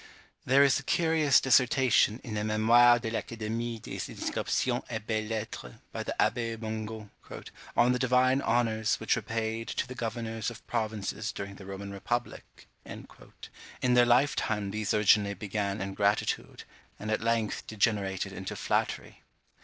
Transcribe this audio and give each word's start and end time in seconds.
There 0.47 0.63
is 0.63 0.79
a 0.79 0.83
curious 0.83 1.39
dissertation 1.39 2.21
in 2.23 2.33
the 2.33 2.41
"Mémoires 2.41 2.99
de 3.01 3.11
l'Académie 3.11 3.79
des 3.79 4.11
Inscriptions 4.11 4.83
et 4.89 5.05
Belles 5.05 5.29
Lettres," 5.29 5.75
by 5.91 6.01
the 6.01 6.15
Abbé 6.19 6.57
Mongault, 6.57 7.11
"on 7.77 7.91
the 7.91 7.99
divine 7.99 8.41
honours 8.41 8.95
which 8.95 9.15
were 9.15 9.21
paid 9.21 9.67
to 9.67 9.85
the 9.87 9.93
governors 9.93 10.49
of 10.49 10.65
provinces 10.65 11.31
during 11.31 11.53
the 11.57 11.67
Roman 11.67 11.91
republic;" 11.91 12.67
in 12.83 13.93
their 13.93 14.07
lifetime 14.07 14.71
these 14.71 14.91
originally 14.91 15.35
began 15.35 15.79
in 15.79 15.93
gratitude, 15.93 16.63
and 16.97 17.11
at 17.11 17.21
length 17.21 17.67
degenerated 17.67 18.33
into 18.33 18.55
flattery. 18.55 19.21